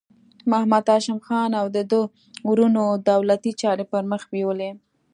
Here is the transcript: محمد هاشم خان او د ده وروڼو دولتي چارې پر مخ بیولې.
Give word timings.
محمد 0.49 0.85
هاشم 0.91 1.19
خان 1.25 1.51
او 1.59 1.65
د 1.75 1.77
ده 1.91 2.01
وروڼو 2.49 2.83
دولتي 3.09 3.51
چارې 3.61 3.85
پر 3.91 4.03
مخ 4.11 4.21
بیولې. 4.31 4.71